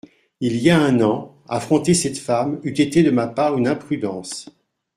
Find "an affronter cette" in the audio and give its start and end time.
1.01-2.17